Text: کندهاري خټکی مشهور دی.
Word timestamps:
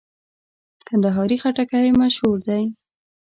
کندهاري 0.87 1.37
خټکی 1.43 1.87
مشهور 2.01 2.37
دی. 2.47 2.63